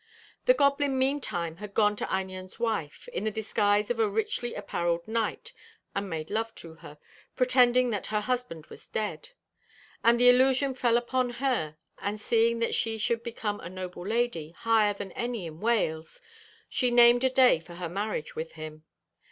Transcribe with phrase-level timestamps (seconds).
[0.45, 5.07] The goblin meantime had gone to Einion's wife, in the disguise of a richly apparelled
[5.07, 5.53] knight,
[5.93, 6.97] and made love to her,
[7.35, 9.29] pretending that her husband was dead.
[10.03, 14.55] 'And the illusion fell upon her; and seeing that she should become a noble lady,
[14.57, 16.19] higher than any in Wales,
[16.67, 18.83] she named a day for her marriage with him.